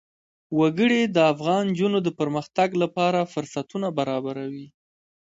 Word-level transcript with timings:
وګړي 0.59 1.01
د 1.15 1.17
افغان 1.33 1.63
نجونو 1.71 1.97
د 2.03 2.09
پرمختګ 2.19 2.69
لپاره 2.83 3.29
فرصتونه 3.33 3.87
برابروي. 3.99 4.67